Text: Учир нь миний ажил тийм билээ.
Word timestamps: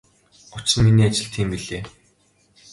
Учир 0.55 0.79
нь 0.81 0.85
миний 0.85 1.07
ажил 1.11 1.29
тийм 1.33 1.47
билээ. 1.51 1.81